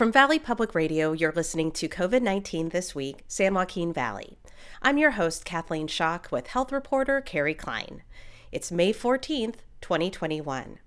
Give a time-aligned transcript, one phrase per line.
[0.00, 4.38] From Valley Public Radio, you're listening to COVID 19 This Week, San Joaquin Valley.
[4.80, 8.02] I'm your host, Kathleen Schock, with health reporter Kerry Klein.
[8.50, 10.78] It's May 14th, 2021.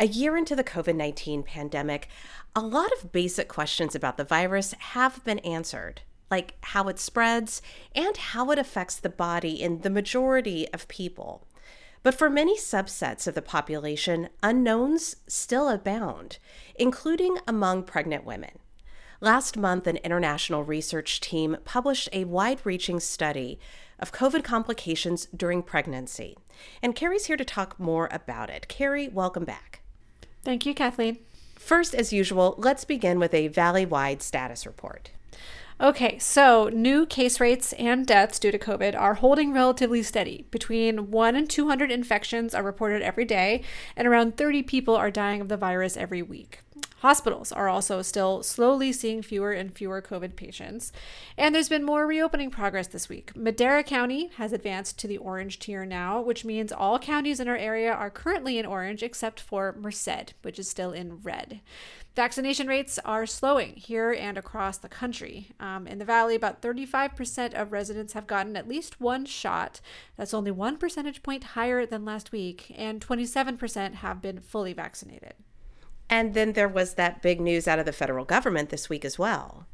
[0.00, 2.08] A year into the COVID 19 pandemic,
[2.56, 7.62] a lot of basic questions about the virus have been answered, like how it spreads
[7.94, 11.46] and how it affects the body in the majority of people.
[12.02, 16.38] But for many subsets of the population, unknowns still abound,
[16.76, 18.58] including among pregnant women.
[19.20, 23.60] Last month, an international research team published a wide reaching study
[23.98, 26.38] of COVID complications during pregnancy.
[26.82, 28.66] And Kerry's here to talk more about it.
[28.68, 29.82] Kerry, welcome back.
[30.42, 31.18] Thank you, Kathleen.
[31.56, 35.10] First, as usual, let's begin with a valley wide status report.
[35.82, 40.44] Okay, so new case rates and deaths due to COVID are holding relatively steady.
[40.50, 43.62] Between 1 and 200 infections are reported every day,
[43.96, 46.60] and around 30 people are dying of the virus every week.
[47.00, 50.92] Hospitals are also still slowly seeing fewer and fewer COVID patients.
[51.38, 53.34] And there's been more reopening progress this week.
[53.34, 57.56] Madera County has advanced to the orange tier now, which means all counties in our
[57.56, 61.62] area are currently in orange except for Merced, which is still in red.
[62.14, 65.52] Vaccination rates are slowing here and across the country.
[65.58, 69.80] Um, in the valley, about 35% of residents have gotten at least one shot.
[70.18, 75.32] That's only one percentage point higher than last week, and 27% have been fully vaccinated.
[76.10, 79.18] And then there was that big news out of the federal government this week as
[79.18, 79.66] well.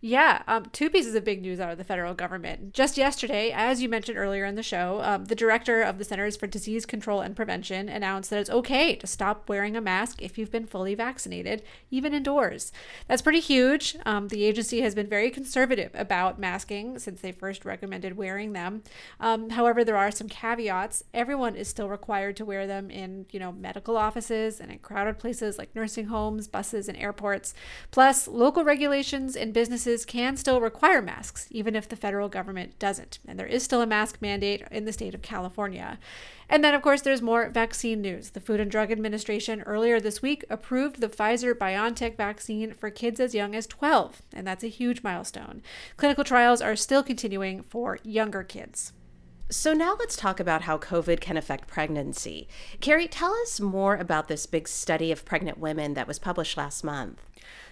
[0.00, 2.74] Yeah, um, two pieces of big news out of the federal government.
[2.74, 6.36] Just yesterday, as you mentioned earlier in the show, um, the director of the Centers
[6.36, 10.36] for Disease Control and Prevention announced that it's okay to stop wearing a mask if
[10.36, 12.72] you've been fully vaccinated, even indoors.
[13.06, 13.96] That's pretty huge.
[14.04, 18.82] Um, the agency has been very conservative about masking since they first recommended wearing them.
[19.20, 21.04] Um, however, there are some caveats.
[21.14, 25.20] Everyone is still required to wear them in, you know, medical offices and in crowded
[25.20, 27.54] places like nursing homes, buses, and airports.
[27.92, 33.20] Plus, local regulations and businesses can still require masks, even if the federal government doesn't.
[33.28, 36.00] And there is still a mask mandate in the state of California.
[36.48, 38.30] And then, of course, there's more vaccine news.
[38.30, 43.20] The Food and Drug Administration earlier this week approved the Pfizer BioNTech vaccine for kids
[43.20, 45.62] as young as 12, and that's a huge milestone.
[45.96, 48.92] Clinical trials are still continuing for younger kids.
[49.48, 52.48] So now let's talk about how COVID can affect pregnancy.
[52.80, 56.82] Kerry, tell us more about this big study of pregnant women that was published last
[56.82, 57.20] month.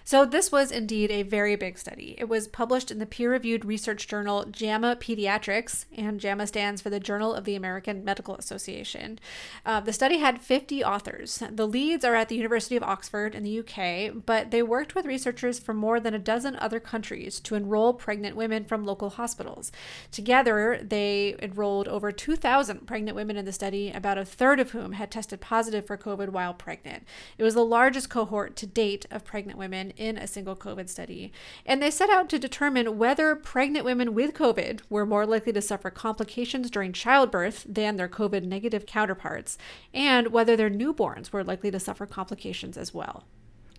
[0.03, 2.15] So, this was indeed a very big study.
[2.17, 6.89] It was published in the peer reviewed research journal JAMA Pediatrics, and JAMA stands for
[6.89, 9.19] the Journal of the American Medical Association.
[9.65, 11.43] Uh, the study had 50 authors.
[11.51, 15.05] The leads are at the University of Oxford in the UK, but they worked with
[15.05, 19.71] researchers from more than a dozen other countries to enroll pregnant women from local hospitals.
[20.11, 24.93] Together, they enrolled over 2,000 pregnant women in the study, about a third of whom
[24.93, 27.03] had tested positive for COVID while pregnant.
[27.37, 31.31] It was the largest cohort to date of pregnant women in a single COVID study.
[31.65, 35.61] And they set out to determine whether pregnant women with COVID were more likely to
[35.61, 39.57] suffer complications during childbirth than their COVID negative counterparts,
[39.93, 43.23] and whether their newborns were likely to suffer complications as well.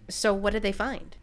[0.09, 1.17] So, what did they find?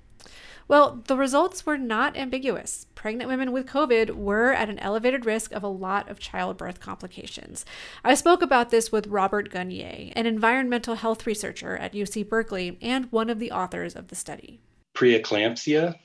[0.70, 2.86] Well, the results were not ambiguous.
[2.96, 7.66] Pregnant women with COVID were at an elevated risk of a lot of childbirth complications.
[8.06, 13.12] I spoke about this with Robert Gunier, an environmental health researcher at UC Berkeley and
[13.12, 14.62] one of the authors of the study
[15.00, 15.96] preeclampsia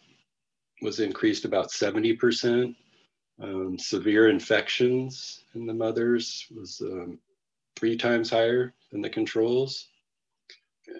[0.80, 2.76] was increased about 70%.
[3.42, 7.18] Um, severe infections in the mothers was um,
[7.74, 9.88] three times higher than the controls.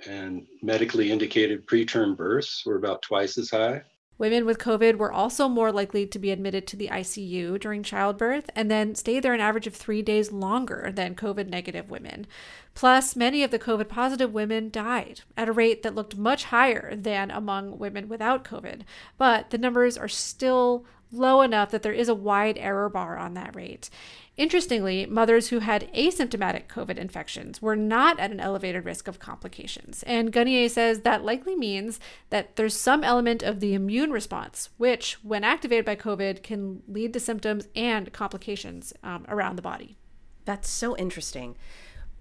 [0.08, 3.82] And medically indicated preterm births were about twice as high.
[4.16, 8.48] Women with COVID were also more likely to be admitted to the ICU during childbirth
[8.54, 12.28] and then stay there an average of three days longer than COVID negative women.
[12.74, 16.94] Plus, many of the COVID positive women died at a rate that looked much higher
[16.94, 18.82] than among women without COVID.
[19.18, 23.34] But the numbers are still low enough that there is a wide error bar on
[23.34, 23.91] that rate.
[24.37, 30.03] Interestingly, mothers who had asymptomatic COVID infections were not at an elevated risk of complications.
[30.04, 32.00] And Gunier says that likely means
[32.31, 37.12] that there's some element of the immune response, which, when activated by COVID, can lead
[37.12, 39.96] to symptoms and complications um, around the body.
[40.44, 41.56] That's so interesting.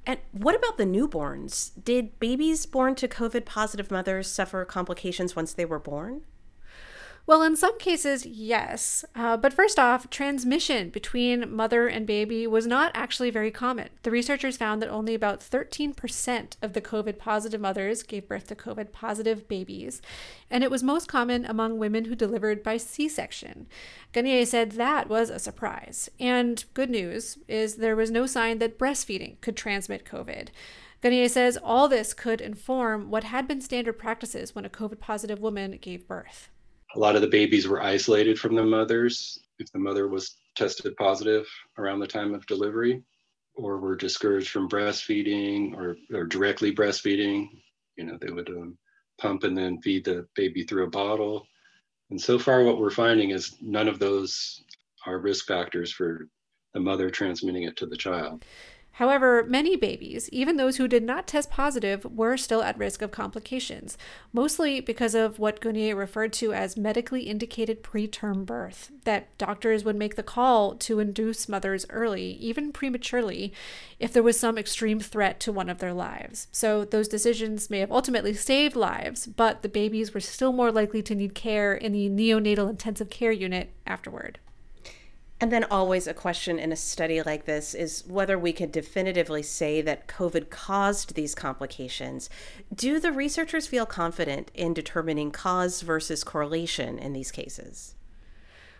[0.06, 1.72] And what about the newborns?
[1.84, 6.24] Did babies born to COVID positive mothers suffer complications once they were born?
[7.26, 9.06] Well, in some cases, yes.
[9.16, 13.88] Uh, but first off, transmission between mother and baby was not actually very common.
[14.02, 18.56] The researchers found that only about 13% of the COVID positive mothers gave birth to
[18.56, 20.02] COVID positive babies,
[20.50, 23.68] and it was most common among women who delivered by C section.
[24.12, 26.10] Gunier said that was a surprise.
[26.20, 30.50] And good news is there was no sign that breastfeeding could transmit COVID.
[31.02, 35.40] Gunier says all this could inform what had been standard practices when a COVID positive
[35.40, 36.50] woman gave birth.
[36.96, 40.96] A lot of the babies were isolated from the mothers if the mother was tested
[40.98, 41.48] positive
[41.78, 43.02] around the time of delivery
[43.56, 47.48] or were discouraged from breastfeeding or, or directly breastfeeding.
[47.98, 48.78] You know, they would um,
[49.20, 51.48] pump and then feed the baby through a bottle.
[52.10, 54.64] And so far, what we're finding is none of those
[55.06, 56.28] are risk factors for
[56.74, 58.44] the mother transmitting it to the child.
[58.98, 63.10] However, many babies, even those who did not test positive, were still at risk of
[63.10, 63.98] complications,
[64.32, 69.96] mostly because of what Gunier referred to as medically indicated preterm birth, that doctors would
[69.96, 73.52] make the call to induce mothers early, even prematurely,
[74.00, 76.48] if there was some extreme threat to one of their lives.
[76.52, 81.02] So those decisions may have ultimately saved lives, but the babies were still more likely
[81.02, 84.38] to need care in the neonatal intensive care unit afterward.
[85.44, 89.44] And then, always a question in a study like this is whether we could definitively
[89.44, 92.30] say that COVID caused these complications.
[92.74, 97.96] Do the researchers feel confident in determining cause versus correlation in these cases?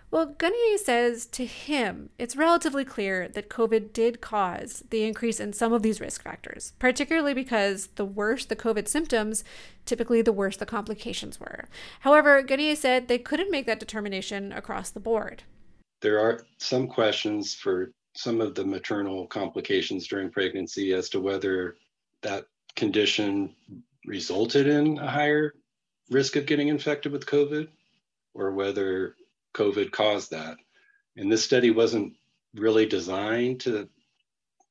[0.10, 5.52] Well, Gunier says to him, it's relatively clear that COVID did cause the increase in
[5.52, 9.44] some of these risk factors, particularly because the worse the COVID symptoms,
[9.86, 11.68] typically the worse the complications were.
[12.02, 15.44] However, Gunier said they couldn't make that determination across the board
[16.04, 21.78] there are some questions for some of the maternal complications during pregnancy as to whether
[22.22, 22.46] that
[22.76, 23.56] condition
[24.06, 25.54] resulted in a higher
[26.12, 27.70] risk of getting infected with COVID
[28.34, 29.16] or whether
[29.56, 30.58] COVID caused that.
[31.16, 32.14] And this study wasn't
[32.54, 33.88] really designed to,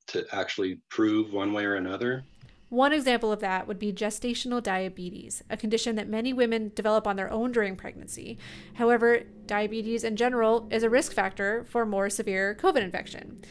[0.09, 2.25] to actually prove one way or another.
[2.73, 7.17] One example of that would be gestational diabetes, a condition that many women develop on
[7.17, 8.39] their own during pregnancy.
[8.73, 13.43] However, diabetes in general is a risk factor for more severe COVID infection.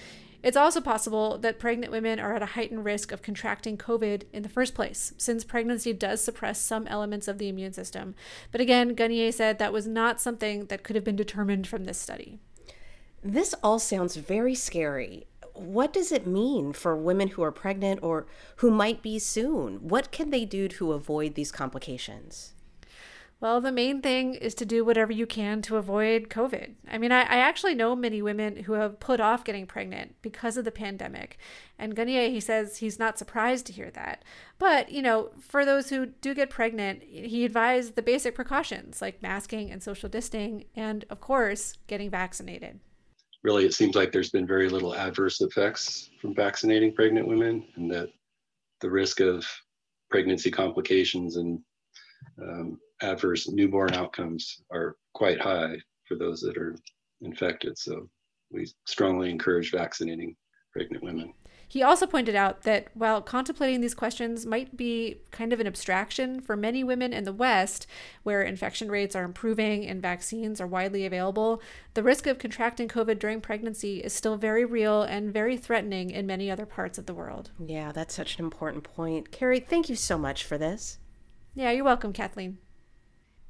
[0.41, 4.41] It's also possible that pregnant women are at a heightened risk of contracting COVID in
[4.41, 8.15] the first place, since pregnancy does suppress some elements of the immune system.
[8.51, 11.99] But again, Gunier said that was not something that could have been determined from this
[11.99, 12.39] study.
[13.23, 15.27] This all sounds very scary
[15.61, 18.25] what does it mean for women who are pregnant or
[18.57, 19.87] who might be soon?
[19.87, 22.53] What can they do to avoid these complications?
[23.41, 26.75] Well, the main thing is to do whatever you can to avoid COVID.
[26.87, 30.57] I mean, I, I, actually know many women who have put off getting pregnant because
[30.57, 31.39] of the pandemic.
[31.79, 34.23] And Gunier, he says he's not surprised to hear that.
[34.59, 39.23] But, you know, for those who do get pregnant, he advised the basic precautions like
[39.23, 42.79] masking and social distancing, and of course, getting vaccinated
[43.43, 47.89] really it seems like there's been very little adverse effects from vaccinating pregnant women and
[47.91, 48.09] that
[48.81, 49.45] the risk of
[50.09, 51.59] pregnancy complications and
[52.41, 55.75] um, adverse newborn outcomes are quite high
[56.07, 56.75] for those that are
[57.21, 57.77] infected.
[57.77, 58.09] So
[58.51, 60.35] we strongly encourage vaccinating
[60.73, 61.33] pregnant women.
[61.71, 66.41] He also pointed out that while contemplating these questions might be kind of an abstraction
[66.41, 67.87] for many women in the West,
[68.23, 71.61] where infection rates are improving and vaccines are widely available,
[71.93, 76.27] the risk of contracting COVID during pregnancy is still very real and very threatening in
[76.27, 77.51] many other parts of the world.
[77.57, 79.31] Yeah, that's such an important point.
[79.31, 80.97] Kerry, thank you so much for this.
[81.55, 82.57] Yeah, you're welcome, Kathleen.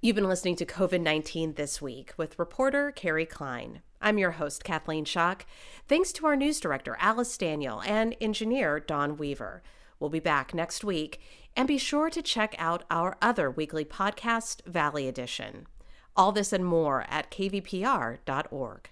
[0.04, 3.84] You've been listening to COVID 19 This Week with reporter Kerry Klein.
[4.02, 5.42] I'm your host, Kathleen Schock.
[5.88, 9.62] Thanks to our news director, Alice Daniel, and engineer, Don Weaver.
[10.00, 11.22] We'll be back next week,
[11.56, 15.68] and be sure to check out our other weekly podcast, Valley Edition.
[16.16, 18.90] All this and more at kvpr.org.